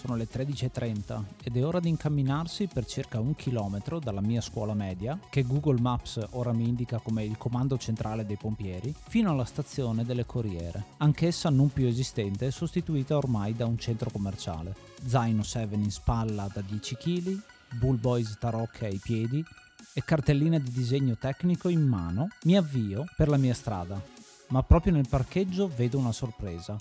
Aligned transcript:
Sono 0.00 0.16
le 0.16 0.26
13.30 0.26 1.24
ed 1.44 1.58
è 1.58 1.66
ora 1.66 1.78
di 1.78 1.90
incamminarsi 1.90 2.68
per 2.72 2.86
circa 2.86 3.20
un 3.20 3.34
chilometro 3.34 3.98
dalla 3.98 4.22
mia 4.22 4.40
scuola 4.40 4.72
media, 4.72 5.18
che 5.28 5.42
Google 5.42 5.78
Maps 5.78 6.26
ora 6.30 6.54
mi 6.54 6.66
indica 6.66 7.00
come 7.00 7.22
il 7.22 7.36
comando 7.36 7.76
centrale 7.76 8.24
dei 8.24 8.38
pompieri, 8.38 8.94
fino 9.08 9.30
alla 9.30 9.44
stazione 9.44 10.06
delle 10.06 10.24
Corriere, 10.24 10.86
anch'essa 10.96 11.50
non 11.50 11.70
più 11.70 11.86
esistente, 11.86 12.50
sostituita 12.50 13.18
ormai 13.18 13.54
da 13.54 13.66
un 13.66 13.76
centro 13.76 14.08
commerciale. 14.08 14.74
Zaino 15.04 15.42
7 15.42 15.74
in 15.74 15.90
spalla 15.90 16.48
da 16.50 16.62
10 16.62 16.96
kg, 16.96 17.42
Bull 17.78 18.00
Boys 18.00 18.38
tarocche 18.38 18.86
ai 18.86 19.00
piedi 19.02 19.44
e 19.92 20.02
cartellina 20.02 20.58
di 20.58 20.70
disegno 20.70 21.18
tecnico 21.18 21.68
in 21.68 21.86
mano, 21.86 22.28
mi 22.44 22.56
avvio 22.56 23.04
per 23.18 23.28
la 23.28 23.36
mia 23.36 23.52
strada. 23.52 24.02
Ma 24.48 24.62
proprio 24.62 24.94
nel 24.94 25.08
parcheggio 25.10 25.68
vedo 25.68 25.98
una 25.98 26.12
sorpresa. 26.12 26.74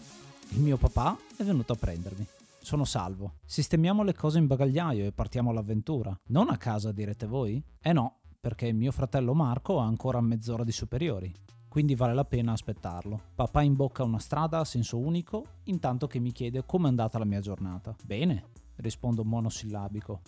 Il 0.51 0.61
mio 0.61 0.77
papà 0.77 1.17
è 1.35 1.43
venuto 1.43 1.73
a 1.73 1.75
prendermi. 1.75 2.25
Sono 2.69 2.85
salvo. 2.85 3.37
Sistemiamo 3.45 4.03
le 4.03 4.13
cose 4.13 4.37
in 4.37 4.45
bagagliaio 4.45 5.03
e 5.03 5.11
partiamo 5.11 5.49
all'avventura. 5.49 6.15
Non 6.27 6.51
a 6.51 6.57
casa, 6.57 6.91
direte 6.91 7.25
voi? 7.25 7.59
Eh 7.81 7.93
no, 7.93 8.19
perché 8.39 8.71
mio 8.73 8.91
fratello 8.91 9.33
Marco 9.33 9.79
ha 9.79 9.85
ancora 9.85 10.21
mezz'ora 10.21 10.63
di 10.63 10.71
superiori. 10.71 11.33
Quindi 11.67 11.95
vale 11.95 12.13
la 12.13 12.25
pena 12.25 12.51
aspettarlo. 12.51 13.19
Papà 13.33 13.63
imbocca 13.63 14.03
una 14.03 14.19
strada 14.19 14.59
a 14.59 14.65
senso 14.65 14.99
unico, 14.99 15.45
intanto 15.63 16.05
che 16.05 16.19
mi 16.19 16.31
chiede 16.31 16.63
come 16.63 16.85
è 16.85 16.89
andata 16.89 17.17
la 17.17 17.25
mia 17.25 17.39
giornata. 17.39 17.95
Bene, 18.05 18.49
rispondo 18.75 19.23
monosillabico, 19.23 20.21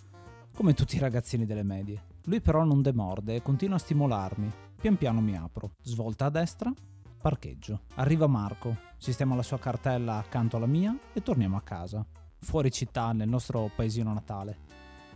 come 0.56 0.74
tutti 0.74 0.96
i 0.96 1.00
ragazzini 1.00 1.46
delle 1.46 1.62
medie. 1.62 2.06
Lui 2.24 2.42
però 2.42 2.64
non 2.64 2.82
demorde 2.82 3.36
e 3.36 3.44
continua 3.44 3.76
a 3.76 3.80
stimolarmi. 3.80 4.52
Pian 4.82 4.98
piano 4.98 5.22
mi 5.22 5.38
apro. 5.38 5.74
Svolta 5.84 6.26
a 6.26 6.32
destra, 6.32 6.74
parcheggio. 7.22 7.82
Arriva 7.98 8.26
Marco, 8.26 8.78
sistema 8.98 9.36
la 9.36 9.44
sua 9.44 9.60
cartella 9.60 10.18
accanto 10.18 10.58
alla 10.58 10.66
mia 10.66 10.98
e 11.14 11.22
torniamo 11.22 11.56
a 11.56 11.62
casa 11.62 12.04
fuori 12.42 12.72
città, 12.72 13.12
nel 13.14 13.30
nostro 13.30 13.70
paesino 13.76 14.14
natale. 14.14 14.58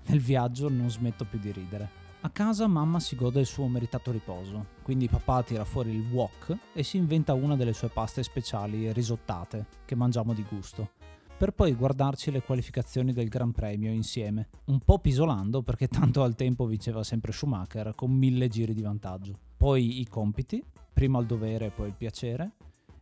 Nel 0.07 0.21
viaggio 0.21 0.69
non 0.69 0.89
smetto 0.89 1.25
più 1.25 1.39
di 1.39 1.51
ridere. 1.51 2.03
A 2.21 2.29
casa 2.29 2.65
mamma 2.65 2.99
si 2.99 3.15
gode 3.15 3.39
il 3.39 3.45
suo 3.45 3.67
meritato 3.67 4.11
riposo, 4.11 4.65
quindi 4.81 5.07
papà 5.07 5.43
tira 5.43 5.63
fuori 5.63 5.91
il 5.91 6.09
wok 6.11 6.57
e 6.73 6.81
si 6.81 6.97
inventa 6.97 7.33
una 7.35 7.55
delle 7.55 7.73
sue 7.73 7.89
paste 7.89 8.23
speciali 8.23 8.91
risottate, 8.91 9.67
che 9.85 9.93
mangiamo 9.93 10.33
di 10.33 10.43
gusto, 10.49 10.89
per 11.37 11.51
poi 11.51 11.75
guardarci 11.75 12.31
le 12.31 12.41
qualificazioni 12.41 13.13
del 13.13 13.27
Gran 13.27 13.51
Premio 13.51 13.91
insieme, 13.91 14.47
un 14.65 14.79
po' 14.79 14.99
pisolando 14.99 15.61
perché 15.61 15.87
tanto 15.87 16.23
al 16.23 16.33
tempo 16.33 16.65
vinceva 16.65 17.03
sempre 17.03 17.31
Schumacher 17.31 17.93
con 17.93 18.09
mille 18.09 18.47
giri 18.47 18.73
di 18.73 18.81
vantaggio. 18.81 19.37
Poi 19.55 19.99
i 19.99 20.07
compiti, 20.07 20.63
prima 20.93 21.19
il 21.19 21.25
dovere 21.27 21.65
e 21.65 21.71
poi 21.71 21.89
il 21.89 21.95
piacere, 21.95 22.53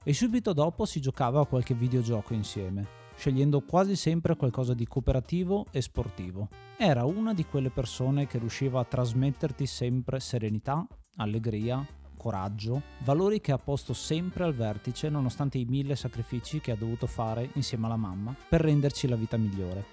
e 0.03 0.13
subito 0.13 0.51
dopo 0.51 0.85
si 0.85 0.99
giocava 0.99 1.41
a 1.41 1.45
qualche 1.45 1.75
videogioco 1.75 2.33
insieme, 2.33 3.02
scegliendo 3.15 3.61
quasi 3.61 3.95
sempre 3.95 4.35
qualcosa 4.35 4.73
di 4.73 4.87
cooperativo 4.87 5.67
e 5.71 5.81
sportivo. 5.81 6.49
Era 6.77 7.05
una 7.05 7.33
di 7.33 7.45
quelle 7.45 7.69
persone 7.69 8.27
che 8.27 8.39
riusciva 8.39 8.79
a 8.79 8.85
trasmetterti 8.85 9.65
sempre 9.65 10.19
serenità, 10.19 10.85
allegria, 11.17 11.85
coraggio, 12.17 12.81
valori 13.03 13.41
che 13.41 13.51
ha 13.51 13.57
posto 13.57 13.93
sempre 13.93 14.43
al 14.43 14.53
vertice 14.53 15.09
nonostante 15.09 15.57
i 15.57 15.65
mille 15.65 15.95
sacrifici 15.95 16.61
che 16.61 16.71
ha 16.71 16.75
dovuto 16.75 17.05
fare 17.05 17.49
insieme 17.53 17.85
alla 17.85 17.97
mamma 17.97 18.35
per 18.47 18.61
renderci 18.61 19.07
la 19.07 19.15
vita 19.15 19.37
migliore. 19.37 19.83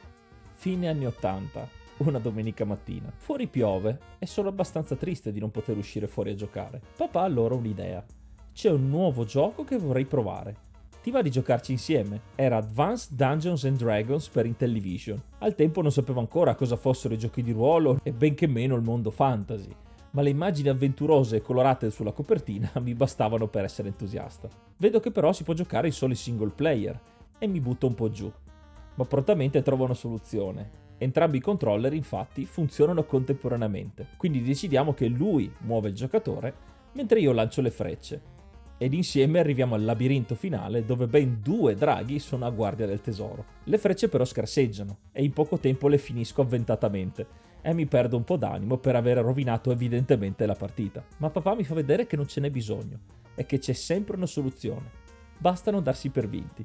Fine 0.55 0.89
anni 0.89 1.07
80, 1.07 1.69
una 1.99 2.19
domenica 2.19 2.65
mattina. 2.65 3.13
Fuori 3.17 3.47
piove 3.49 3.99
e 4.19 4.27
sono 4.27 4.49
abbastanza 4.49 4.95
triste 4.95 5.33
di 5.33 5.41
non 5.41 5.51
poter 5.51 5.77
uscire 5.77 6.07
fuori 6.07 6.31
a 6.31 6.35
giocare. 6.35 6.81
Papà 6.97 7.23
allora 7.23 7.55
un'idea. 7.55 8.05
C'è 8.53 8.71
un 8.71 8.89
nuovo 8.89 9.25
gioco 9.25 9.65
che 9.65 9.79
vorrei 9.79 10.05
provare 10.05 10.69
ti 11.03 11.11
va 11.11 11.23
di 11.23 11.31
giocarci 11.31 11.73
insieme? 11.73 12.21
Era 12.35 12.59
Advanced 12.59 13.15
Dungeons 13.15 13.65
and 13.65 13.79
Dragons 13.79 14.29
per 14.29 14.45
Intellivision. 14.45 15.21
Al 15.39 15.55
tempo 15.55 15.81
non 15.81 15.91
sapevo 15.91 16.21
ancora 16.21 16.55
cosa 16.55 16.77
fossero 16.77 17.15
i 17.15 17.19
giochi 17.19 17.43
di 17.43 17.53
ruolo 17.53 17.99
e 18.03 18.13
benché 18.13 18.47
meno 18.47 18.75
il 18.75 18.83
mondo 18.83 19.11
fantasy, 19.11 19.75
ma 20.11 20.21
le 20.21 20.29
immagini 20.29 20.69
avventurose 20.69 21.37
e 21.37 21.41
colorate 21.41 21.91
sulla 21.91 22.13
copertina 22.13 22.71
mi 22.85 22.95
bastavano 22.95 23.47
per 23.47 23.65
essere 23.65 23.89
entusiasta. 23.89 24.49
Vedo 24.77 25.01
che 25.01 25.11
però 25.11 25.33
si 25.33 25.43
può 25.43 25.55
giocare 25.55 25.87
in 25.87 25.95
soli 25.95 26.15
single 26.15 26.53
player 26.55 27.01
e 27.39 27.47
mi 27.47 27.61
butto 27.61 27.87
un 27.87 27.95
po' 27.95 28.11
giù. 28.11 28.31
Ma 28.97 29.05
prontamente 29.07 29.63
trovo 29.63 29.85
una 29.85 29.95
soluzione. 29.95 30.89
Entrambi 30.99 31.39
i 31.39 31.41
controller 31.41 31.95
infatti 31.95 32.45
funzionano 32.45 33.05
contemporaneamente, 33.05 34.09
quindi 34.19 34.43
decidiamo 34.43 34.93
che 34.93 35.07
lui 35.07 35.51
muove 35.61 35.89
il 35.89 35.95
giocatore 35.95 36.69
mentre 36.93 37.21
io 37.21 37.33
lancio 37.33 37.63
le 37.63 37.71
frecce 37.71 38.39
ed 38.83 38.95
insieme 38.95 39.41
arriviamo 39.41 39.75
al 39.75 39.85
labirinto 39.85 40.35
finale 40.35 40.87
dove 40.87 41.07
ben 41.07 41.41
due 41.43 41.75
draghi 41.75 42.19
sono 42.19 42.47
a 42.47 42.51
guardia 42.51 42.87
del 42.87 43.03
tesoro. 43.03 43.45
Le 43.65 43.77
frecce 43.77 44.09
però 44.09 44.25
scarseggiano 44.25 45.01
e 45.13 45.23
in 45.23 45.35
poco 45.35 45.59
tempo 45.59 45.87
le 45.87 45.99
finisco 45.99 46.41
avventatamente 46.41 47.27
e 47.61 47.75
mi 47.75 47.85
perdo 47.85 48.17
un 48.17 48.25
po' 48.25 48.39
d'animo 48.39 48.79
per 48.79 48.97
aver 48.97 49.19
rovinato 49.19 49.71
evidentemente 49.71 50.47
la 50.47 50.55
partita. 50.55 51.05
Ma 51.19 51.29
papà 51.29 51.55
mi 51.55 51.65
fa 51.65 51.75
vedere 51.75 52.07
che 52.07 52.17
non 52.17 52.27
ce 52.27 52.41
n'è 52.41 52.51
bisogno 52.51 53.01
e 53.35 53.45
che 53.45 53.59
c'è 53.59 53.75
sempre 53.75 54.17
una 54.17 54.25
soluzione 54.25 55.09
bastano 55.37 55.81
darsi 55.81 56.09
per 56.09 56.27
vinti. 56.27 56.65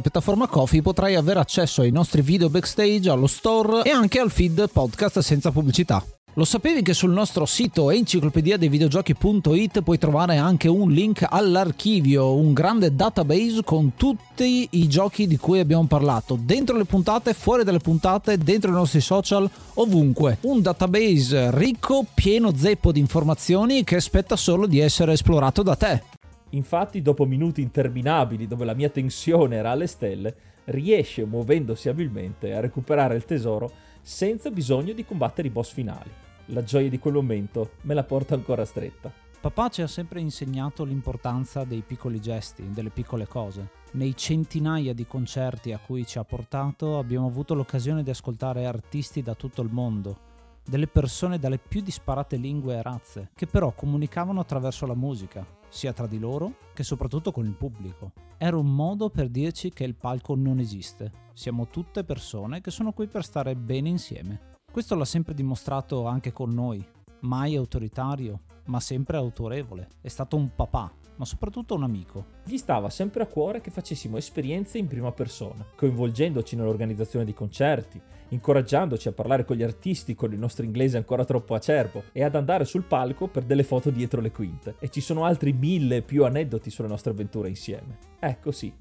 piattaforma 0.00 0.46
Kofi 0.48 0.82
potrai 0.82 1.14
avere 1.14 1.40
accesso 1.40 1.82
ai 1.82 1.90
nostri 1.90 2.22
video 2.22 2.48
backstage, 2.48 3.10
allo 3.10 3.26
store 3.26 3.82
e 3.82 3.90
anche 3.90 4.18
al 4.18 4.30
feed 4.30 4.70
podcast 4.70 5.18
senza 5.20 5.50
pubblicità. 5.50 6.04
Lo 6.38 6.44
sapevi 6.44 6.82
che 6.82 6.94
sul 6.94 7.10
nostro 7.10 7.46
sito 7.46 7.90
enciclopedia 7.90 8.56
dei 8.56 8.68
videogiochi.it 8.68 9.82
puoi 9.82 9.98
trovare 9.98 10.36
anche 10.36 10.68
un 10.68 10.88
link 10.88 11.26
all'archivio, 11.28 12.36
un 12.36 12.52
grande 12.52 12.94
database 12.94 13.64
con 13.64 13.94
tutti 13.96 14.68
i 14.70 14.86
giochi 14.86 15.26
di 15.26 15.36
cui 15.36 15.58
abbiamo 15.58 15.86
parlato, 15.86 16.38
dentro 16.40 16.76
le 16.76 16.84
puntate, 16.84 17.34
fuori 17.34 17.64
dalle 17.64 17.80
puntate, 17.80 18.38
dentro 18.38 18.70
i 18.70 18.74
nostri 18.74 19.00
social, 19.00 19.50
ovunque. 19.74 20.38
Un 20.42 20.62
database 20.62 21.50
ricco, 21.58 22.06
pieno 22.14 22.52
zeppo 22.54 22.92
di 22.92 23.00
informazioni 23.00 23.82
che 23.82 23.96
aspetta 23.96 24.36
solo 24.36 24.66
di 24.66 24.78
essere 24.78 25.14
esplorato 25.14 25.64
da 25.64 25.74
te. 25.74 26.17
Infatti, 26.50 27.02
dopo 27.02 27.26
minuti 27.26 27.60
interminabili 27.60 28.46
dove 28.46 28.64
la 28.64 28.74
mia 28.74 28.88
tensione 28.88 29.56
era 29.56 29.70
alle 29.70 29.86
stelle, 29.86 30.34
riesce, 30.64 31.24
muovendosi 31.24 31.88
abilmente, 31.88 32.54
a 32.54 32.60
recuperare 32.60 33.16
il 33.16 33.24
tesoro 33.24 33.70
senza 34.00 34.50
bisogno 34.50 34.92
di 34.92 35.04
combattere 35.04 35.48
i 35.48 35.50
boss 35.50 35.72
finali. 35.72 36.10
la 36.50 36.62
gioia 36.62 36.88
di 36.88 36.98
quel 36.98 37.14
momento 37.14 37.72
me 37.82 37.94
la 37.94 38.04
porto 38.04 38.34
ancora 38.34 38.64
stretta. 38.64 39.12
Papà 39.40 39.68
ci 39.68 39.82
ha 39.82 39.86
sempre 39.86 40.20
insegnato 40.20 40.84
l'importanza 40.84 41.64
dei 41.64 41.82
piccoli 41.86 42.20
gesti, 42.20 42.70
delle 42.70 42.90
piccole 42.90 43.26
cose. 43.26 43.70
Nei 43.92 44.16
centinaia 44.16 44.92
di 44.92 45.06
concerti 45.06 45.72
a 45.72 45.78
cui 45.78 46.06
ci 46.06 46.18
ha 46.18 46.24
portato 46.24 46.98
abbiamo 46.98 47.26
avuto 47.26 47.54
l'occasione 47.54 48.02
di 48.02 48.10
ascoltare 48.10 48.66
artisti 48.66 49.22
da 49.22 49.34
tutto 49.34 49.62
il 49.62 49.70
mondo, 49.70 50.16
delle 50.64 50.88
persone 50.88 51.38
dalle 51.38 51.58
più 51.58 51.80
disparate 51.80 52.36
lingue 52.36 52.76
e 52.76 52.82
razze, 52.82 53.30
che 53.34 53.46
però 53.46 53.72
comunicavano 53.72 54.40
attraverso 54.40 54.86
la 54.86 54.96
musica, 54.96 55.46
sia 55.68 55.92
tra 55.92 56.06
di 56.06 56.18
loro 56.18 56.70
che 56.74 56.82
soprattutto 56.82 57.32
con 57.32 57.46
il 57.46 57.54
pubblico. 57.54 58.12
Era 58.36 58.56
un 58.56 58.74
modo 58.74 59.10
per 59.10 59.28
dirci 59.28 59.70
che 59.70 59.84
il 59.84 59.94
palco 59.94 60.34
non 60.34 60.58
esiste, 60.58 61.12
siamo 61.32 61.68
tutte 61.68 62.04
persone 62.04 62.60
che 62.60 62.70
sono 62.70 62.92
qui 62.92 63.06
per 63.06 63.24
stare 63.24 63.54
bene 63.54 63.88
insieme. 63.88 64.56
Questo 64.70 64.94
l'ha 64.94 65.04
sempre 65.04 65.34
dimostrato 65.34 66.06
anche 66.06 66.32
con 66.32 66.50
noi, 66.50 66.86
mai 67.20 67.56
autoritario, 67.56 68.40
ma 68.66 68.80
sempre 68.80 69.16
autorevole. 69.16 69.88
È 70.00 70.08
stato 70.08 70.36
un 70.36 70.54
papà, 70.54 70.92
ma 71.16 71.24
soprattutto 71.24 71.74
un 71.74 71.82
amico. 71.82 72.26
Gli 72.44 72.56
stava 72.56 72.90
sempre 72.90 73.22
a 73.22 73.26
cuore 73.26 73.60
che 73.60 73.70
facessimo 73.70 74.16
esperienze 74.16 74.78
in 74.78 74.86
prima 74.86 75.12
persona, 75.12 75.64
coinvolgendoci 75.74 76.56
nell'organizzazione 76.56 77.24
di 77.24 77.34
concerti, 77.34 78.00
incoraggiandoci 78.28 79.08
a 79.08 79.12
parlare 79.12 79.44
con 79.44 79.56
gli 79.56 79.62
artisti 79.62 80.14
con 80.14 80.32
il 80.32 80.38
nostro 80.38 80.64
inglese 80.64 80.96
ancora 80.96 81.24
troppo 81.24 81.54
acerbo 81.54 82.04
e 82.12 82.22
ad 82.22 82.34
andare 82.34 82.64
sul 82.64 82.82
palco 82.84 83.26
per 83.26 83.44
delle 83.44 83.64
foto 83.64 83.90
dietro 83.90 84.20
le 84.20 84.30
quinte. 84.30 84.76
E 84.78 84.90
ci 84.90 85.00
sono 85.00 85.24
altri 85.24 85.52
mille 85.52 86.02
più 86.02 86.24
aneddoti 86.24 86.70
sulle 86.70 86.88
nostre 86.88 87.10
avventure 87.10 87.48
insieme. 87.48 87.98
Ecco 88.18 88.52
sì, 88.52 88.72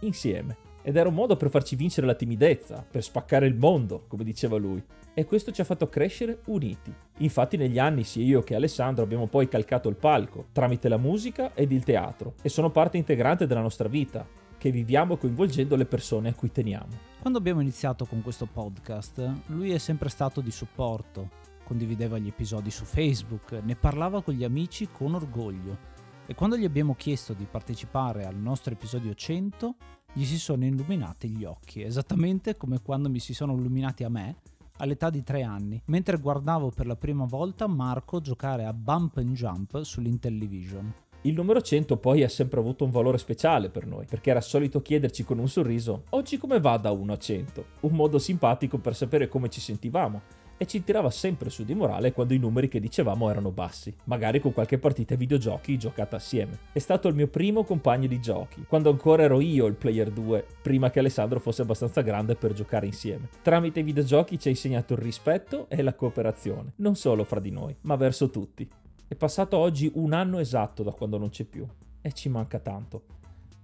insieme. 0.00 0.65
Ed 0.86 0.94
era 0.94 1.08
un 1.08 1.16
modo 1.16 1.34
per 1.34 1.50
farci 1.50 1.74
vincere 1.74 2.06
la 2.06 2.14
timidezza, 2.14 2.86
per 2.88 3.02
spaccare 3.02 3.48
il 3.48 3.56
mondo, 3.56 4.04
come 4.06 4.22
diceva 4.22 4.56
lui 4.56 4.80
e 5.14 5.24
questo 5.24 5.50
ci 5.50 5.60
ha 5.60 5.64
fatto 5.64 5.88
crescere 5.88 6.42
uniti. 6.44 6.94
Infatti 7.18 7.56
negli 7.56 7.80
anni 7.80 8.04
sia 8.04 8.22
io 8.22 8.42
che 8.42 8.54
Alessandro 8.54 9.02
abbiamo 9.02 9.26
poi 9.26 9.48
calcato 9.48 9.88
il 9.88 9.96
palco 9.96 10.46
tramite 10.52 10.88
la 10.88 10.96
musica 10.96 11.54
ed 11.54 11.72
il 11.72 11.82
teatro 11.82 12.34
e 12.40 12.48
sono 12.48 12.70
parte 12.70 12.98
integrante 12.98 13.48
della 13.48 13.62
nostra 13.62 13.88
vita, 13.88 14.24
che 14.56 14.70
viviamo 14.70 15.16
coinvolgendo 15.16 15.74
le 15.74 15.86
persone 15.86 16.28
a 16.28 16.34
cui 16.34 16.52
teniamo. 16.52 16.96
Quando 17.18 17.40
abbiamo 17.40 17.60
iniziato 17.60 18.04
con 18.04 18.22
questo 18.22 18.46
podcast, 18.46 19.28
lui 19.46 19.72
è 19.72 19.78
sempre 19.78 20.08
stato 20.08 20.40
di 20.40 20.52
supporto, 20.52 21.30
condivideva 21.64 22.16
gli 22.18 22.28
episodi 22.28 22.70
su 22.70 22.84
Facebook, 22.84 23.58
ne 23.60 23.74
parlava 23.74 24.22
con 24.22 24.34
gli 24.34 24.44
amici 24.44 24.86
con 24.92 25.16
orgoglio 25.16 25.95
e 26.26 26.34
quando 26.34 26.56
gli 26.56 26.64
abbiamo 26.64 26.94
chiesto 26.94 27.32
di 27.32 27.46
partecipare 27.48 28.24
al 28.24 28.36
nostro 28.36 28.72
episodio 28.72 29.14
100, 29.14 29.76
gli 30.12 30.24
si 30.24 30.38
sono 30.38 30.64
illuminati 30.64 31.28
gli 31.28 31.44
occhi, 31.44 31.82
esattamente 31.82 32.56
come 32.56 32.80
quando 32.82 33.08
mi 33.08 33.20
si 33.20 33.32
sono 33.32 33.54
illuminati 33.54 34.02
a 34.02 34.08
me 34.08 34.36
all'età 34.78 35.08
di 35.08 35.22
tre 35.22 35.42
anni, 35.42 35.80
mentre 35.86 36.18
guardavo 36.18 36.70
per 36.70 36.86
la 36.86 36.96
prima 36.96 37.24
volta 37.24 37.66
Marco 37.68 38.20
giocare 38.20 38.64
a 38.64 38.72
Bump 38.72 39.18
and 39.18 39.34
Jump 39.34 39.82
sull'Intellivision. 39.82 40.92
Il 41.22 41.34
numero 41.34 41.60
100 41.60 41.96
poi 41.96 42.22
ha 42.22 42.28
sempre 42.28 42.60
avuto 42.60 42.84
un 42.84 42.90
valore 42.90 43.18
speciale 43.18 43.70
per 43.70 43.86
noi, 43.86 44.04
perché 44.06 44.30
era 44.30 44.40
solito 44.40 44.82
chiederci 44.82 45.24
con 45.24 45.38
un 45.38 45.48
sorriso 45.48 46.04
oggi 46.10 46.38
come 46.38 46.60
va 46.60 46.76
da 46.76 46.90
1 46.90 47.12
a 47.12 47.18
100, 47.18 47.64
un 47.80 47.92
modo 47.92 48.18
simpatico 48.18 48.78
per 48.78 48.96
sapere 48.96 49.28
come 49.28 49.48
ci 49.48 49.60
sentivamo 49.60 50.44
e 50.56 50.66
ci 50.66 50.82
tirava 50.82 51.10
sempre 51.10 51.50
su 51.50 51.64
di 51.64 51.74
morale 51.74 52.12
quando 52.12 52.34
i 52.34 52.38
numeri 52.38 52.68
che 52.68 52.80
dicevamo 52.80 53.28
erano 53.30 53.50
bassi, 53.50 53.94
magari 54.04 54.40
con 54.40 54.52
qualche 54.52 54.78
partita 54.78 55.14
videogiochi 55.14 55.78
giocata 55.78 56.16
assieme. 56.16 56.58
È 56.72 56.78
stato 56.78 57.08
il 57.08 57.14
mio 57.14 57.28
primo 57.28 57.64
compagno 57.64 58.06
di 58.06 58.20
giochi, 58.20 58.64
quando 58.66 58.90
ancora 58.90 59.24
ero 59.24 59.40
io 59.40 59.66
il 59.66 59.74
player 59.74 60.10
2, 60.10 60.46
prima 60.62 60.90
che 60.90 61.00
Alessandro 61.00 61.40
fosse 61.40 61.62
abbastanza 61.62 62.00
grande 62.00 62.36
per 62.36 62.52
giocare 62.52 62.86
insieme. 62.86 63.28
Tramite 63.42 63.80
i 63.80 63.84
videogiochi 63.84 64.38
ci 64.38 64.48
ha 64.48 64.50
insegnato 64.50 64.94
il 64.94 65.00
rispetto 65.00 65.66
e 65.68 65.82
la 65.82 65.94
cooperazione, 65.94 66.72
non 66.76 66.94
solo 66.94 67.24
fra 67.24 67.40
di 67.40 67.50
noi, 67.50 67.76
ma 67.82 67.96
verso 67.96 68.30
tutti. 68.30 68.68
È 69.08 69.14
passato 69.14 69.56
oggi 69.56 69.90
un 69.94 70.12
anno 70.12 70.38
esatto 70.38 70.82
da 70.82 70.92
quando 70.92 71.18
non 71.18 71.28
c'è 71.28 71.44
più 71.44 71.66
e 72.00 72.12
ci 72.12 72.28
manca 72.28 72.58
tanto. 72.58 73.02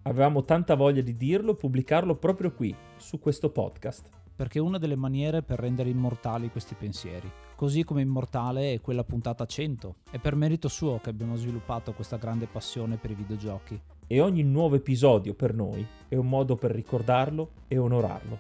Avevamo 0.03 0.45
tanta 0.45 0.75
voglia 0.75 1.01
di 1.01 1.17
dirlo 1.17 1.53
e 1.53 1.57
pubblicarlo 1.57 2.17
proprio 2.17 2.53
qui, 2.53 2.75
su 2.97 3.19
questo 3.19 3.51
podcast 3.51 4.21
perché 4.43 4.59
è 4.59 4.61
una 4.61 4.79
delle 4.79 4.97
maniere 4.97 5.41
per 5.43 5.61
rendere 5.61 5.89
immortali 5.89 6.51
questi 6.51 6.75
pensieri. 6.75 7.31
Così 7.55 7.85
come 7.85 8.03
immortale 8.03 8.73
è 8.73 8.81
quella 8.81 9.05
puntata 9.05 9.47
100. 9.47 9.95
È 10.11 10.19
per 10.19 10.35
merito 10.35 10.67
suo 10.67 10.99
che 10.99 11.11
abbiamo 11.11 11.37
sviluppato 11.37 11.93
questa 11.93 12.17
grande 12.17 12.49
passione 12.49 12.97
per 12.97 13.13
i 13.13 13.15
videogiochi. 13.15 13.81
E 14.05 14.21
ogni 14.21 14.43
nuovo 14.43 14.75
episodio 14.75 15.35
per 15.35 15.55
noi 15.55 15.87
è 16.09 16.17
un 16.17 16.29
modo 16.29 16.57
per 16.57 16.73
ricordarlo 16.73 17.51
e 17.69 17.79
onorarlo. 17.79 18.37